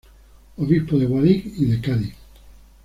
Obispo 0.57 0.97
de 0.97 1.05
Guadix 1.05 1.59
y 1.61 1.65
de 1.65 1.79
Cádiz. 1.79 2.15